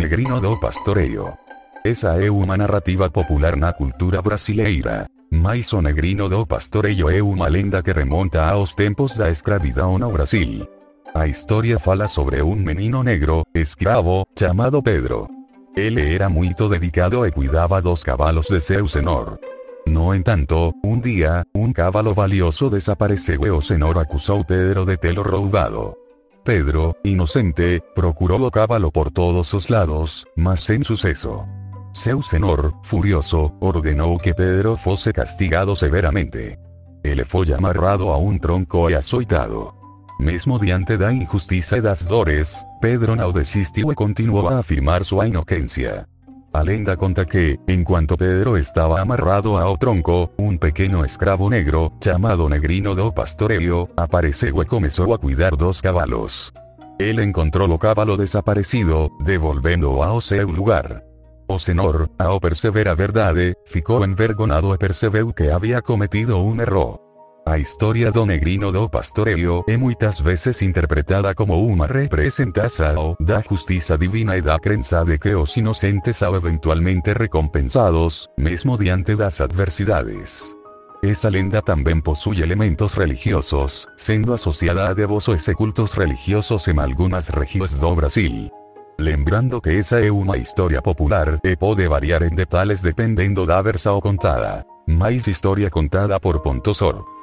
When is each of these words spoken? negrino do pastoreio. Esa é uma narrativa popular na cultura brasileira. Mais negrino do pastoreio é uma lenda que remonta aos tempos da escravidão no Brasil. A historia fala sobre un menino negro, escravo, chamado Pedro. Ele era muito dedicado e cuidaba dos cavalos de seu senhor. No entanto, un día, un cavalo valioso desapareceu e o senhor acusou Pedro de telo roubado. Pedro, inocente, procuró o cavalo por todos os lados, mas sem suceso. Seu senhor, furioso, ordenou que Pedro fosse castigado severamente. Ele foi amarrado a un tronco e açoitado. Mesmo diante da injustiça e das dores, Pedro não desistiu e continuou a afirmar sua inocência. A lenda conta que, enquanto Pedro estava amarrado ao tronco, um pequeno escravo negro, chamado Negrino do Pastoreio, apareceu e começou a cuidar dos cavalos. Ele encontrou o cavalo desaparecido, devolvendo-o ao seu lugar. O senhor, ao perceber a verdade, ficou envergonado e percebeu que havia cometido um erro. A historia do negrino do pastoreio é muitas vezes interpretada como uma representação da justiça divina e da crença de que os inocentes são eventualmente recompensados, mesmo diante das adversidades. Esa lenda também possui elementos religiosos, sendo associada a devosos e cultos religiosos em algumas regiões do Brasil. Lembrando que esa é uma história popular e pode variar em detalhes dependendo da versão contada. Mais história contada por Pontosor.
negrino 0.00 0.40
do 0.40 0.58
pastoreio. 0.58 1.36
Esa 1.84 2.16
é 2.24 2.30
uma 2.30 2.56
narrativa 2.56 3.10
popular 3.10 3.54
na 3.54 3.74
cultura 3.74 4.22
brasileira. 4.22 5.06
Mais 5.30 5.70
negrino 5.74 6.26
do 6.26 6.46
pastoreio 6.46 7.10
é 7.10 7.22
uma 7.22 7.48
lenda 7.48 7.82
que 7.82 7.92
remonta 7.92 8.48
aos 8.48 8.74
tempos 8.74 9.18
da 9.18 9.28
escravidão 9.28 9.98
no 9.98 10.10
Brasil. 10.10 10.66
A 11.14 11.26
historia 11.26 11.78
fala 11.78 12.08
sobre 12.08 12.40
un 12.40 12.64
menino 12.64 13.02
negro, 13.02 13.44
escravo, 13.52 14.26
chamado 14.34 14.82
Pedro. 14.82 15.28
Ele 15.76 16.14
era 16.14 16.30
muito 16.30 16.66
dedicado 16.70 17.26
e 17.26 17.30
cuidaba 17.30 17.82
dos 17.82 18.02
cavalos 18.02 18.48
de 18.48 18.60
seu 18.60 18.88
senhor. 18.88 19.38
No 19.84 20.14
entanto, 20.14 20.72
un 20.82 21.02
día, 21.02 21.44
un 21.52 21.74
cavalo 21.74 22.14
valioso 22.14 22.70
desapareceu 22.70 23.44
e 23.44 23.50
o 23.50 23.60
senhor 23.60 23.98
acusou 23.98 24.44
Pedro 24.44 24.86
de 24.86 24.96
telo 24.96 25.22
roubado. 25.22 25.99
Pedro, 26.50 26.96
inocente, 27.04 27.80
procuró 27.94 28.36
o 28.44 28.50
cavalo 28.50 28.90
por 28.90 29.12
todos 29.12 29.54
os 29.54 29.68
lados, 29.68 30.24
mas 30.36 30.58
sem 30.58 30.82
suceso. 30.82 31.46
Seu 31.94 32.20
senhor, 32.22 32.74
furioso, 32.82 33.52
ordenou 33.60 34.18
que 34.18 34.34
Pedro 34.34 34.76
fosse 34.76 35.12
castigado 35.12 35.76
severamente. 35.76 36.58
Ele 37.04 37.24
foi 37.24 37.52
amarrado 37.52 38.10
a 38.10 38.18
un 38.18 38.36
tronco 38.40 38.90
e 38.90 38.96
açoitado. 38.96 39.72
Mesmo 40.18 40.58
diante 40.58 40.96
da 40.96 41.12
injustiça 41.12 41.78
e 41.78 41.80
das 41.80 42.02
dores, 42.04 42.64
Pedro 42.80 43.14
não 43.14 43.30
desistiu 43.30 43.92
e 43.92 43.94
continuou 43.94 44.48
a 44.48 44.58
afirmar 44.58 45.04
sua 45.04 45.28
inocência. 45.28 46.04
A 46.60 46.62
lenda 46.62 46.94
conta 46.94 47.24
que, 47.24 47.58
enquanto 47.66 48.18
Pedro 48.18 48.58
estava 48.58 49.00
amarrado 49.00 49.56
ao 49.56 49.78
tronco, 49.78 50.28
um 50.38 50.58
pequeno 50.58 51.02
escravo 51.02 51.48
negro, 51.48 51.90
chamado 52.04 52.50
Negrino 52.50 52.94
do 52.94 53.10
Pastoreio, 53.10 53.88
apareceu 53.96 54.60
e 54.60 54.66
começou 54.66 55.14
a 55.14 55.18
cuidar 55.18 55.56
dos 55.56 55.80
cavalos. 55.80 56.52
Ele 56.98 57.24
encontrou 57.24 57.66
o 57.70 57.78
cavalo 57.78 58.14
desaparecido, 58.14 59.10
devolvendo-o 59.24 60.02
ao 60.02 60.20
seu 60.20 60.50
lugar. 60.50 61.00
O 61.48 61.58
senhor, 61.58 62.10
ao 62.18 62.38
perceber 62.38 62.88
a 62.88 62.94
verdade, 62.94 63.54
ficou 63.64 64.04
envergonado 64.04 64.74
e 64.74 64.76
percebeu 64.76 65.32
que 65.32 65.48
havia 65.48 65.80
cometido 65.80 66.36
um 66.36 66.60
erro. 66.60 67.09
A 67.46 67.58
historia 67.58 68.12
do 68.12 68.24
negrino 68.26 68.70
do 68.70 68.88
pastoreio 68.88 69.64
é 69.66 69.76
muitas 69.76 70.20
vezes 70.20 70.62
interpretada 70.62 71.34
como 71.34 71.66
uma 71.66 71.86
representação 71.86 73.16
da 73.18 73.40
justiça 73.40 73.96
divina 73.96 74.36
e 74.36 74.42
da 74.42 74.58
crença 74.58 75.04
de 75.04 75.18
que 75.18 75.34
os 75.34 75.56
inocentes 75.56 76.16
são 76.16 76.36
eventualmente 76.36 77.12
recompensados, 77.12 78.28
mesmo 78.38 78.78
diante 78.78 79.16
das 79.16 79.40
adversidades. 79.40 80.54
Esa 81.02 81.30
lenda 81.30 81.62
também 81.62 81.98
possui 82.00 82.42
elementos 82.42 82.92
religiosos, 82.92 83.86
sendo 83.96 84.34
associada 84.34 84.88
a 84.88 84.92
devosos 84.94 85.48
e 85.48 85.54
cultos 85.54 85.92
religiosos 85.94 86.68
em 86.68 86.78
algumas 86.78 87.28
regiões 87.30 87.74
do 87.74 87.94
Brasil. 87.94 88.50
Lembrando 88.98 89.62
que 89.62 89.70
esa 89.70 90.04
é 90.04 90.12
uma 90.12 90.36
história 90.36 90.82
popular 90.82 91.40
e 91.42 91.56
pode 91.56 91.88
variar 91.88 92.22
em 92.22 92.34
detalhes 92.34 92.82
dependendo 92.82 93.46
da 93.46 93.62
versão 93.62 93.98
contada. 93.98 94.64
Mais 94.86 95.26
história 95.26 95.70
contada 95.70 96.20
por 96.20 96.40
Pontosor. 96.40 97.19